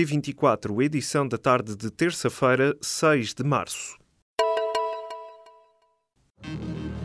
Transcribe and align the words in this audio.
P24, 0.00 0.82
edição 0.82 1.28
da 1.28 1.36
tarde 1.36 1.76
de 1.76 1.90
terça-feira, 1.90 2.74
6 2.80 3.34
de 3.34 3.44
março. 3.44 3.98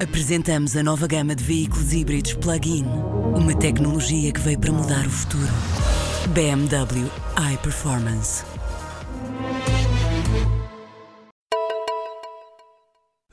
Apresentamos 0.02 0.78
a 0.78 0.84
nova 0.84 1.06
gama 1.08 1.36
de 1.36 1.44
veículos 1.44 1.92
híbridos 1.92 2.34
plug-in. 2.36 2.86
Uma 3.36 3.58
tecnologia 3.58 4.32
que 4.32 4.40
veio 4.40 4.60
para 4.60 4.72
mudar 4.72 5.06
o 5.06 5.10
futuro. 5.10 5.52
BMW 6.34 7.10
iPerformance. 7.54 8.46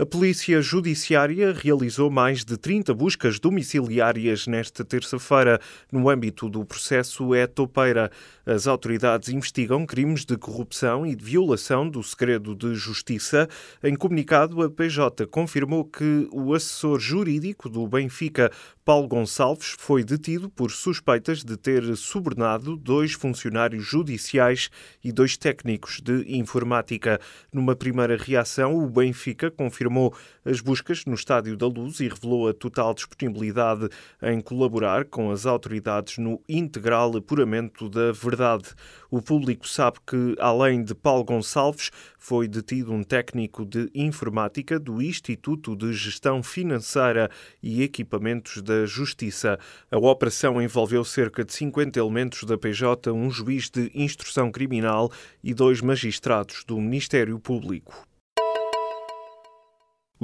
A 0.03 0.05
Polícia 0.05 0.61
Judiciária 0.61 1.53
realizou 1.53 2.11
mais 2.11 2.45
de 2.45 2.57
30 2.57 2.93
buscas 2.93 3.39
domiciliárias 3.39 4.49
nesta 4.49 4.85
terça-feira 4.85 5.61
no 5.93 6.09
âmbito 6.09 6.49
do 6.51 6.65
processo 6.65 7.33
É 7.33 7.47
Topeira. 7.47 8.11
As 8.45 8.67
autoridades 8.67 9.29
investigam 9.29 9.87
crimes 9.87 10.25
de 10.25 10.37
corrupção 10.37 11.07
e 11.07 11.15
de 11.15 11.25
violação 11.25 11.89
do 11.89 12.03
segredo 12.03 12.53
de 12.57 12.75
justiça. 12.75 13.49
Em 13.81 13.95
comunicado, 13.95 14.61
a 14.65 14.69
PJ 14.69 15.25
confirmou 15.29 15.85
que 15.85 16.29
o 16.33 16.53
assessor 16.53 16.99
jurídico 16.99 17.69
do 17.69 17.87
Benfica, 17.87 18.51
Paulo 18.85 19.07
Gonçalves, 19.07 19.77
foi 19.79 20.03
detido 20.03 20.51
por 20.51 20.73
suspeitas 20.73 21.45
de 21.45 21.57
ter 21.57 21.97
subornado 21.97 22.77
dois 22.77 23.13
funcionários 23.13 23.85
judiciais 23.85 24.69
e 25.05 25.13
dois 25.13 25.37
técnicos 25.37 26.01
de 26.01 26.25
informática. 26.37 27.21
Numa 27.53 27.77
primeira 27.77 28.17
reação, 28.17 28.75
o 28.75 28.91
Benfica 28.91 29.49
confirmou 29.49 29.92
confirmou 29.93 30.15
as 30.45 30.61
buscas 30.61 31.05
no 31.05 31.15
Estádio 31.15 31.57
da 31.57 31.67
Luz 31.67 32.01
e 32.01 32.09
revelou 32.09 32.49
a 32.49 32.55
total 32.55 32.95
disponibilidade 32.95 33.89
em 34.23 34.41
colaborar 34.41 35.05
com 35.05 35.31
as 35.31 35.47
autoridades 35.47 36.19
no 36.19 36.43
integral 36.49 37.17
apuramento 37.17 37.89
da 37.89 38.11
verdade. 38.11 38.71
O 39.11 39.21
público 39.21 39.69
sabe 39.69 39.99
que, 40.05 40.35
além 40.41 40.83
de 40.83 40.95
Paulo 40.95 41.23
Gonçalves, 41.23 41.91
foi 42.19 42.49
detido 42.49 42.93
um 42.93 43.05
técnico 43.05 43.65
de 43.65 43.89
informática 43.95 44.81
do 44.81 45.03
Instituto 45.03 45.77
de 45.77 45.93
Gestão 45.93 46.43
Financeira 46.43 47.31
e 47.63 47.83
Equipamentos 47.83 48.63
da 48.63 48.87
Justiça. 48.87 49.59
A 49.91 49.99
operação 49.99 50.61
envolveu 50.61 51.05
cerca 51.05 51.45
de 51.45 51.53
50 51.53 51.99
elementos 51.99 52.45
da 52.45 52.57
PJ, 52.57 53.13
um 53.13 53.31
juiz 53.31 53.69
de 53.71 53.91
instrução 53.95 54.51
criminal 54.51 55.11
e 55.45 55.53
dois 55.55 55.81
magistrados 55.81 56.65
do 56.65 56.81
Ministério 56.81 57.39
Público. 57.39 58.12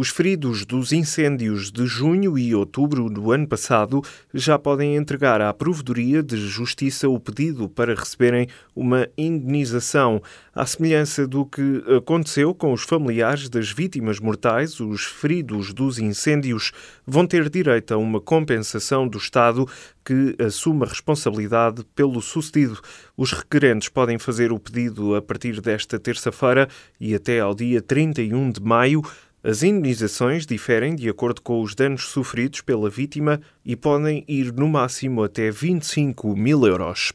Os 0.00 0.10
feridos 0.10 0.64
dos 0.64 0.92
incêndios 0.92 1.72
de 1.72 1.84
junho 1.84 2.38
e 2.38 2.54
outubro 2.54 3.10
do 3.10 3.32
ano 3.32 3.48
passado 3.48 4.00
já 4.32 4.56
podem 4.56 4.94
entregar 4.94 5.40
à 5.40 5.52
Provedoria 5.52 6.22
de 6.22 6.36
Justiça 6.36 7.08
o 7.08 7.18
pedido 7.18 7.68
para 7.68 7.96
receberem 7.96 8.46
uma 8.76 9.08
indenização. 9.18 10.22
À 10.54 10.64
semelhança 10.64 11.26
do 11.26 11.44
que 11.44 11.82
aconteceu 11.96 12.54
com 12.54 12.72
os 12.72 12.84
familiares 12.84 13.48
das 13.48 13.72
vítimas 13.72 14.20
mortais, 14.20 14.78
os 14.78 15.02
feridos 15.02 15.74
dos 15.74 15.98
incêndios 15.98 16.70
vão 17.04 17.26
ter 17.26 17.50
direito 17.50 17.92
a 17.92 17.96
uma 17.96 18.20
compensação 18.20 19.08
do 19.08 19.18
Estado 19.18 19.66
que 20.04 20.36
assuma 20.38 20.86
responsabilidade 20.86 21.84
pelo 21.94 22.22
sucedido. 22.22 22.80
Os 23.16 23.32
requerentes 23.32 23.88
podem 23.88 24.16
fazer 24.16 24.52
o 24.52 24.58
pedido 24.60 25.16
a 25.16 25.20
partir 25.20 25.60
desta 25.60 25.98
terça-feira 25.98 26.68
e 26.98 27.14
até 27.14 27.40
ao 27.40 27.52
dia 27.52 27.82
31 27.82 28.52
de 28.52 28.62
maio. 28.62 29.02
As 29.42 29.62
indenizações 29.62 30.44
diferem 30.44 30.96
de 30.96 31.08
acordo 31.08 31.40
com 31.40 31.62
os 31.62 31.72
danos 31.72 32.08
sofridos 32.08 32.60
pela 32.60 32.90
vítima 32.90 33.40
e 33.64 33.76
podem 33.76 34.24
ir 34.26 34.52
no 34.52 34.68
máximo 34.68 35.22
até 35.22 35.48
25 35.48 36.36
mil 36.36 36.66
euros. 36.66 37.12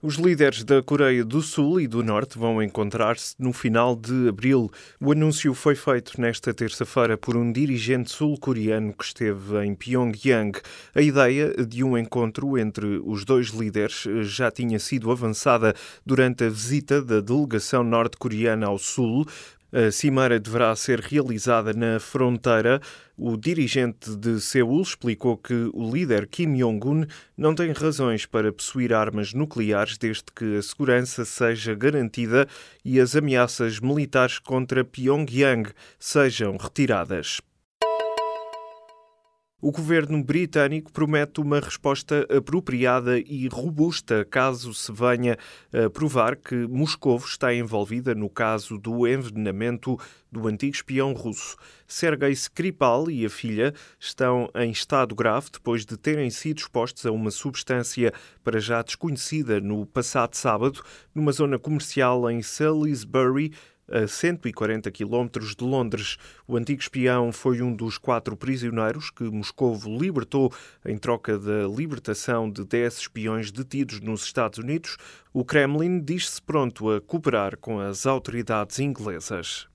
Os 0.00 0.16
líderes 0.16 0.62
da 0.62 0.82
Coreia 0.82 1.24
do 1.24 1.40
Sul 1.40 1.80
e 1.80 1.88
do 1.88 2.04
Norte 2.04 2.38
vão 2.38 2.62
encontrar-se 2.62 3.34
no 3.38 3.52
final 3.54 3.96
de 3.96 4.28
abril. 4.28 4.70
O 5.00 5.10
anúncio 5.10 5.52
foi 5.54 5.74
feito 5.74 6.20
nesta 6.20 6.52
terça-feira 6.52 7.16
por 7.16 7.36
um 7.36 7.50
dirigente 7.50 8.12
sul-coreano 8.12 8.92
que 8.92 9.02
esteve 9.02 9.64
em 9.64 9.74
Pyongyang. 9.74 10.60
A 10.94 11.00
ideia 11.00 11.54
de 11.66 11.82
um 11.82 11.96
encontro 11.96 12.58
entre 12.58 13.00
os 13.02 13.24
dois 13.24 13.48
líderes 13.48 14.04
já 14.20 14.50
tinha 14.50 14.78
sido 14.78 15.10
avançada 15.10 15.74
durante 16.04 16.44
a 16.44 16.50
visita 16.50 17.02
da 17.02 17.20
delegação 17.20 17.82
norte-coreana 17.82 18.66
ao 18.66 18.78
Sul. 18.78 19.26
A 19.76 19.90
cimeira 19.90 20.38
deverá 20.38 20.76
ser 20.76 21.00
realizada 21.00 21.72
na 21.72 21.98
fronteira. 21.98 22.80
O 23.18 23.36
dirigente 23.36 24.14
de 24.14 24.40
Seul 24.40 24.80
explicou 24.80 25.36
que 25.36 25.68
o 25.74 25.90
líder 25.92 26.28
Kim 26.28 26.54
Jong-un 26.54 27.06
não 27.36 27.56
tem 27.56 27.72
razões 27.72 28.24
para 28.24 28.52
possuir 28.52 28.94
armas 28.94 29.34
nucleares 29.34 29.98
desde 29.98 30.26
que 30.32 30.58
a 30.58 30.62
segurança 30.62 31.24
seja 31.24 31.74
garantida 31.74 32.46
e 32.84 33.00
as 33.00 33.16
ameaças 33.16 33.80
militares 33.80 34.38
contra 34.38 34.84
Pyongyang 34.84 35.68
sejam 35.98 36.56
retiradas. 36.56 37.40
O 39.66 39.72
governo 39.72 40.22
britânico 40.22 40.92
promete 40.92 41.40
uma 41.40 41.58
resposta 41.58 42.26
apropriada 42.28 43.18
e 43.18 43.48
robusta 43.48 44.22
caso 44.22 44.74
se 44.74 44.92
venha 44.92 45.38
a 45.72 45.88
provar 45.88 46.36
que 46.36 46.54
Moscou 46.66 47.16
está 47.16 47.54
envolvida 47.54 48.14
no 48.14 48.28
caso 48.28 48.76
do 48.76 49.08
envenenamento 49.08 49.98
do 50.30 50.46
antigo 50.48 50.74
espião 50.74 51.14
russo. 51.14 51.56
Sergei 51.88 52.32
Skripal 52.32 53.10
e 53.10 53.24
a 53.24 53.30
filha 53.30 53.72
estão 53.98 54.50
em 54.54 54.70
estado 54.70 55.14
grave 55.14 55.48
depois 55.50 55.86
de 55.86 55.96
terem 55.96 56.28
sido 56.28 56.58
expostos 56.58 57.06
a 57.06 57.10
uma 57.10 57.30
substância 57.30 58.12
para 58.42 58.60
já 58.60 58.82
desconhecida 58.82 59.62
no 59.62 59.86
passado 59.86 60.34
sábado, 60.34 60.82
numa 61.14 61.32
zona 61.32 61.58
comercial 61.58 62.30
em 62.30 62.42
Salisbury, 62.42 63.50
a 63.88 64.06
140 64.06 64.90
quilómetros 64.90 65.54
de 65.54 65.64
Londres. 65.64 66.16
O 66.46 66.56
antigo 66.56 66.80
espião 66.80 67.32
foi 67.32 67.62
um 67.62 67.74
dos 67.74 67.98
quatro 67.98 68.36
prisioneiros 68.36 69.10
que 69.10 69.24
Moscou 69.24 69.78
libertou 69.86 70.52
em 70.84 70.96
troca 70.96 71.38
da 71.38 71.66
libertação 71.66 72.50
de 72.50 72.64
10 72.64 72.98
espiões 72.98 73.50
detidos 73.50 74.00
nos 74.00 74.24
Estados 74.24 74.58
Unidos. 74.58 74.96
O 75.32 75.44
Kremlin 75.44 76.00
diz-se 76.00 76.40
pronto 76.40 76.90
a 76.90 77.00
cooperar 77.00 77.58
com 77.58 77.80
as 77.80 78.06
autoridades 78.06 78.78
inglesas. 78.78 79.68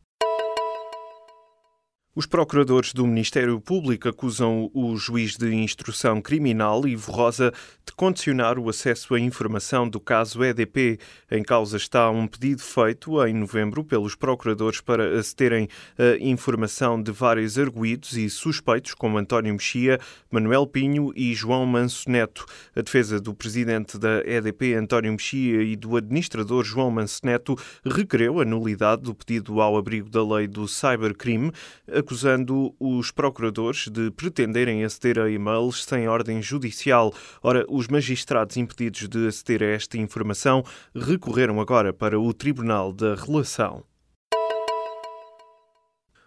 Os 2.15 2.25
procuradores 2.25 2.91
do 2.91 3.05
Ministério 3.05 3.61
Público 3.61 4.09
acusam 4.09 4.71
o 4.73 4.97
juiz 4.97 5.37
de 5.37 5.53
instrução 5.53 6.19
criminal, 6.19 6.87
Ivo 6.87 7.11
Rosa, 7.11 7.53
de 7.85 7.93
condicionar 7.93 8.57
o 8.57 8.67
acesso 8.67 9.13
à 9.13 9.19
informação 9.19 9.87
do 9.87 9.99
caso 9.99 10.43
EDP. 10.43 10.97
Em 11.29 11.43
causa 11.43 11.77
está 11.77 12.09
um 12.09 12.25
pedido 12.25 12.63
feito 12.63 13.23
em 13.27 13.35
novembro 13.35 13.83
pelos 13.83 14.15
procuradores 14.15 14.81
para 14.81 15.19
acederem 15.19 15.67
à 15.99 16.17
informação 16.19 16.99
de 16.99 17.11
vários 17.11 17.59
arguídos 17.59 18.17
e 18.17 18.27
suspeitos, 18.27 18.95
como 18.95 19.19
António 19.19 19.53
Mexia, 19.53 19.99
Manuel 20.31 20.65
Pinho 20.65 21.13
e 21.15 21.35
João 21.35 21.63
Manso 21.67 22.09
Neto. 22.09 22.43
A 22.75 22.81
defesa 22.81 23.19
do 23.19 23.35
presidente 23.35 23.99
da 23.99 24.23
EDP, 24.25 24.73
António 24.73 25.11
Mexia, 25.11 25.61
e 25.61 25.75
do 25.75 25.95
administrador 25.95 26.63
João 26.63 26.89
Manso 26.89 27.21
Neto 27.23 27.55
requereu 27.85 28.39
a 28.39 28.45
nulidade 28.45 29.03
do 29.03 29.13
pedido 29.13 29.61
ao 29.61 29.77
abrigo 29.77 30.09
da 30.09 30.25
lei 30.25 30.47
do 30.47 30.67
cybercrime 30.67 31.51
acusando 31.99 32.73
os 32.79 33.11
procuradores 33.11 33.87
de 33.87 34.09
pretenderem 34.11 34.83
aceder 34.83 35.19
a 35.19 35.29
e-mails 35.29 35.83
sem 35.83 36.07
ordem 36.07 36.41
judicial. 36.41 37.13
Ora, 37.43 37.65
os 37.69 37.87
magistrados 37.87 38.57
impedidos 38.57 39.07
de 39.07 39.27
aceder 39.27 39.61
a 39.61 39.67
esta 39.67 39.97
informação 39.97 40.63
recorreram 40.95 41.61
agora 41.61 41.93
para 41.93 42.19
o 42.19 42.33
Tribunal 42.33 42.91
da 42.91 43.15
Relação. 43.15 43.83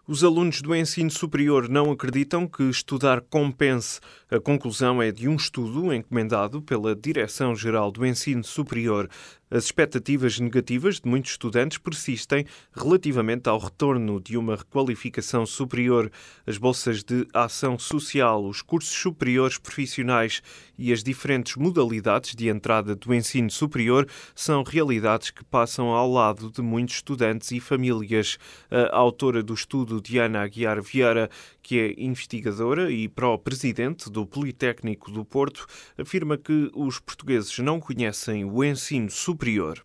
Os 0.04 0.24
alunos 0.24 0.60
do 0.60 0.74
ensino 0.74 1.10
superior 1.12 1.68
não 1.68 1.92
acreditam 1.92 2.48
que 2.48 2.64
estudar 2.64 3.20
compense. 3.20 4.00
A 4.28 4.40
conclusão 4.40 5.00
é 5.00 5.12
de 5.12 5.28
um 5.28 5.36
estudo 5.36 5.94
encomendado 5.94 6.60
pela 6.60 6.94
Direção-Geral 6.94 7.92
do 7.92 8.04
Ensino 8.04 8.42
Superior. 8.42 9.08
As 9.54 9.64
expectativas 9.64 10.40
negativas 10.40 10.98
de 10.98 11.06
muitos 11.06 11.32
estudantes 11.32 11.76
persistem 11.76 12.46
relativamente 12.74 13.50
ao 13.50 13.58
retorno 13.58 14.18
de 14.18 14.38
uma 14.38 14.56
requalificação 14.56 15.44
superior. 15.44 16.10
As 16.46 16.56
bolsas 16.56 17.04
de 17.04 17.28
ação 17.34 17.78
social, 17.78 18.46
os 18.46 18.62
cursos 18.62 18.94
superiores 18.94 19.58
profissionais 19.58 20.40
e 20.78 20.90
as 20.90 21.02
diferentes 21.02 21.56
modalidades 21.56 22.34
de 22.34 22.48
entrada 22.48 22.96
do 22.96 23.12
ensino 23.12 23.50
superior 23.50 24.08
são 24.34 24.62
realidades 24.62 25.30
que 25.30 25.44
passam 25.44 25.88
ao 25.88 26.10
lado 26.10 26.50
de 26.50 26.62
muitos 26.62 26.94
estudantes 26.94 27.52
e 27.52 27.60
famílias. 27.60 28.38
A 28.70 28.96
autora 28.96 29.42
do 29.42 29.52
estudo, 29.52 30.00
Diana 30.00 30.40
Aguiar 30.40 30.80
Vieira, 30.80 31.28
que 31.62 31.78
é 31.78 31.94
investigadora 31.96 32.90
e 32.90 33.08
pró-presidente 33.08 34.10
do 34.10 34.26
Politécnico 34.26 35.10
do 35.10 35.24
Porto, 35.24 35.66
afirma 35.96 36.36
que 36.36 36.70
os 36.74 36.98
portugueses 36.98 37.58
não 37.58 37.78
conhecem 37.78 38.44
o 38.44 38.64
ensino 38.64 39.10
superior. 39.10 39.82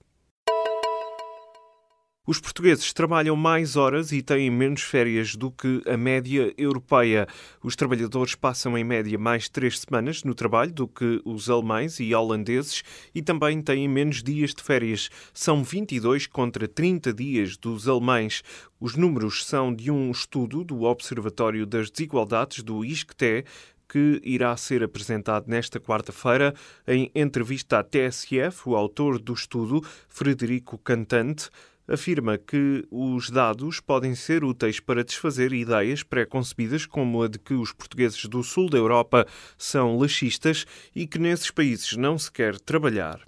Os 2.30 2.42
portugueses 2.42 2.92
trabalham 2.92 3.38
mais 3.38 3.78
horas 3.78 4.12
e 4.12 4.22
têm 4.22 4.52
menos 4.52 4.82
férias 4.82 5.34
do 5.34 5.50
que 5.50 5.82
a 5.88 5.96
média 5.96 6.54
europeia. 6.58 7.26
Os 7.64 7.74
trabalhadores 7.74 8.36
passam 8.36 8.78
em 8.78 8.84
média 8.84 9.18
mais 9.18 9.48
três 9.48 9.80
semanas 9.80 10.26
no 10.26 10.36
trabalho 10.36 10.74
do 10.74 10.90
que 10.90 11.22
os 11.24 11.50
alemães 11.50 12.02
e 12.02 12.14
holandeses 12.14 12.84
e 13.16 13.22
também 13.22 13.62
têm 13.62 13.88
menos 13.88 14.22
dias 14.22 14.54
de 14.54 14.62
férias. 14.62 15.10
São 15.34 15.64
22 15.64 16.28
contra 16.28 16.68
30 16.68 17.14
dias 17.14 17.56
dos 17.56 17.88
alemães. 17.88 18.44
Os 18.78 18.98
números 18.98 19.46
são 19.46 19.74
de 19.74 19.90
um 19.90 20.12
estudo 20.12 20.66
do 20.66 20.84
Observatório 20.84 21.66
das 21.66 21.90
Desigualdades 21.90 22.62
do 22.62 22.84
ISCTE, 22.84 23.46
que 23.88 24.20
irá 24.22 24.58
ser 24.58 24.84
apresentado 24.84 25.48
nesta 25.48 25.80
quarta-feira. 25.80 26.54
Em 26.86 27.10
entrevista 27.16 27.80
à 27.80 27.84
TSF, 27.86 28.68
o 28.68 28.76
autor 28.76 29.18
do 29.18 29.32
estudo, 29.32 29.82
Frederico 30.10 30.78
Cantante, 30.78 31.50
afirma 31.88 32.38
que 32.38 32.86
os 32.92 33.30
dados 33.30 33.80
podem 33.80 34.14
ser 34.14 34.44
úteis 34.44 34.80
para 34.80 35.04
desfazer 35.04 35.54
ideias 35.54 36.04
pré-concebidas 36.04 36.86
como 36.86 37.24
a 37.24 37.28
de 37.28 37.40
que 37.40 37.54
os 37.54 37.72
portugueses 37.72 38.26
do 38.26 38.44
sul 38.44 38.70
da 38.70 38.78
Europa 38.78 39.26
são 39.58 39.98
laxistas 39.98 40.66
e 40.96 41.08
que 41.08 41.18
nesses 41.18 41.50
países 41.50 41.96
não 41.96 42.18
se 42.18 42.32
quer 42.32 42.60
trabalhar. 42.60 43.22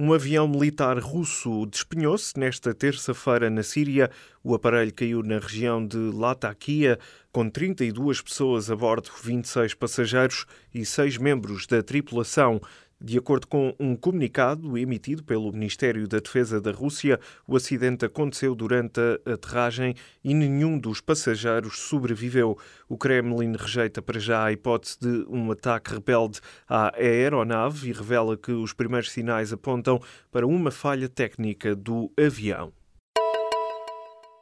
Um 0.00 0.12
avião 0.12 0.46
militar 0.46 0.96
russo 1.00 1.66
despenhou-se 1.66 2.38
nesta 2.38 2.72
terça-feira 2.72 3.50
na 3.50 3.64
Síria. 3.64 4.08
O 4.44 4.54
aparelho 4.54 4.94
caiu 4.94 5.24
na 5.24 5.40
região 5.40 5.84
de 5.84 5.96
Latakia, 5.96 7.00
com 7.32 7.50
32 7.50 8.22
pessoas 8.22 8.70
a 8.70 8.76
bordo, 8.76 9.10
26 9.24 9.74
passageiros 9.74 10.46
e 10.72 10.86
6 10.86 11.18
membros 11.18 11.66
da 11.66 11.82
tripulação. 11.82 12.60
De 13.00 13.16
acordo 13.16 13.46
com 13.46 13.72
um 13.78 13.94
comunicado 13.94 14.76
emitido 14.76 15.22
pelo 15.22 15.52
Ministério 15.52 16.08
da 16.08 16.18
Defesa 16.18 16.60
da 16.60 16.72
Rússia, 16.72 17.20
o 17.46 17.54
acidente 17.54 18.04
aconteceu 18.04 18.56
durante 18.56 18.98
a 19.24 19.34
aterragem 19.34 19.94
e 20.24 20.34
nenhum 20.34 20.76
dos 20.76 21.00
passageiros 21.00 21.78
sobreviveu. 21.78 22.58
O 22.88 22.98
Kremlin 22.98 23.54
rejeita 23.56 24.02
para 24.02 24.18
já 24.18 24.44
a 24.44 24.52
hipótese 24.52 24.98
de 25.00 25.24
um 25.28 25.52
ataque 25.52 25.92
rebelde 25.92 26.40
à 26.68 26.92
aeronave 26.96 27.88
e 27.88 27.92
revela 27.92 28.36
que 28.36 28.50
os 28.50 28.72
primeiros 28.72 29.12
sinais 29.12 29.52
apontam 29.52 30.00
para 30.32 30.44
uma 30.44 30.72
falha 30.72 31.08
técnica 31.08 31.76
do 31.76 32.10
avião. 32.18 32.72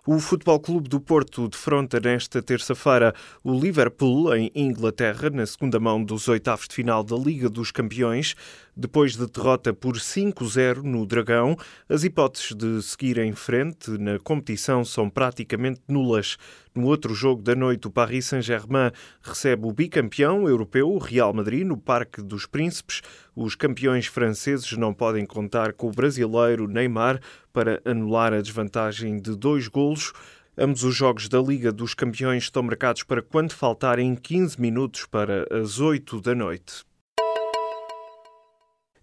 O 0.08 0.20
Futebol 0.20 0.60
Clube 0.60 0.88
do 0.88 1.00
Porto 1.00 1.48
defronta 1.48 1.98
nesta 1.98 2.40
terça-feira 2.40 3.12
o 3.42 3.52
Liverpool 3.58 4.32
em 4.36 4.52
Inglaterra, 4.54 5.30
na 5.30 5.44
segunda 5.44 5.80
mão 5.80 6.00
dos 6.00 6.28
oitavos 6.28 6.68
de 6.68 6.76
final 6.76 7.02
da 7.02 7.16
Liga 7.16 7.48
dos 7.48 7.72
Campeões. 7.72 8.36
Depois 8.76 9.16
de 9.16 9.26
derrota 9.26 9.74
por 9.74 9.96
5-0 9.96 10.82
no 10.84 11.04
Dragão, 11.04 11.56
as 11.88 12.04
hipóteses 12.04 12.54
de 12.54 12.80
seguir 12.82 13.18
em 13.18 13.32
frente 13.32 13.90
na 13.98 14.16
competição 14.20 14.84
são 14.84 15.10
praticamente 15.10 15.80
nulas. 15.88 16.36
No 16.76 16.88
outro 16.88 17.14
jogo 17.14 17.40
da 17.40 17.54
noite, 17.54 17.86
o 17.86 17.90
Paris 17.90 18.26
Saint-Germain 18.26 18.90
recebe 19.22 19.66
o 19.66 19.72
bicampeão 19.72 20.46
europeu, 20.46 20.90
o 20.90 20.98
Real 20.98 21.32
Madrid, 21.32 21.66
no 21.66 21.78
Parque 21.78 22.20
dos 22.20 22.44
Príncipes. 22.44 23.00
Os 23.34 23.54
campeões 23.54 24.04
franceses 24.06 24.70
não 24.72 24.92
podem 24.92 25.24
contar 25.24 25.72
com 25.72 25.88
o 25.88 25.90
brasileiro 25.90 26.68
Neymar 26.68 27.18
para 27.50 27.80
anular 27.82 28.34
a 28.34 28.42
desvantagem 28.42 29.18
de 29.18 29.34
dois 29.34 29.68
golos. 29.68 30.12
Ambos 30.58 30.84
os 30.84 30.94
jogos 30.94 31.30
da 31.30 31.40
Liga 31.40 31.72
dos 31.72 31.94
Campeões 31.94 32.42
estão 32.42 32.62
marcados 32.62 33.02
para 33.04 33.22
quando 33.22 33.52
faltarem 33.52 34.14
15 34.14 34.60
minutos 34.60 35.06
para 35.06 35.46
as 35.50 35.80
8 35.80 36.20
da 36.20 36.34
noite. 36.34 36.84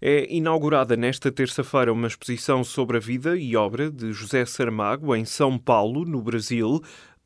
É 0.06 0.26
inaugurada 0.28 0.96
nesta 0.96 1.32
terça-feira 1.32 1.90
uma 1.90 2.06
exposição 2.06 2.62
sobre 2.62 2.98
a 2.98 3.00
vida 3.00 3.38
e 3.38 3.56
obra 3.56 3.90
de 3.90 4.12
José 4.12 4.44
Saramago 4.44 5.16
em 5.16 5.24
São 5.24 5.56
Paulo, 5.56 6.04
no 6.04 6.20
Brasil. 6.20 6.82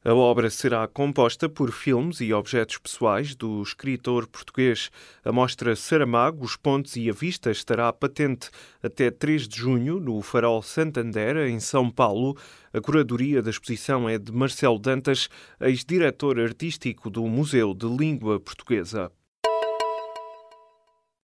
A 0.08 0.14
obra 0.14 0.49
será 0.49 0.88
composta 0.88 1.50
por 1.50 1.70
filmes 1.70 2.22
e 2.22 2.32
objetos 2.32 2.78
pessoais 2.78 3.34
do 3.34 3.62
escritor 3.62 4.26
português. 4.26 4.90
A 5.22 5.31
mostra 5.31 5.76
Saramago, 5.76 6.46
os 6.46 6.56
pontos 6.56 6.96
e 6.96 7.10
a 7.10 7.12
vista 7.12 7.50
estará 7.50 7.93
patente 7.93 8.49
até 8.82 9.10
3 9.10 9.46
de 9.46 9.58
junho 9.58 10.00
no 10.00 10.22
Farol 10.22 10.62
Santander, 10.62 11.37
em 11.46 11.60
São 11.60 11.90
Paulo. 11.90 12.38
A 12.72 12.81
curadoria 12.81 13.43
da 13.43 13.50
exposição 13.50 14.08
é 14.08 14.16
de 14.16 14.32
Marcelo 14.32 14.78
Dantas, 14.78 15.28
ex-diretor 15.60 16.40
artístico 16.40 17.10
do 17.10 17.26
Museu 17.26 17.75
de 17.75 17.87
Língua 17.87 18.40
Portuguesa. 18.40 19.12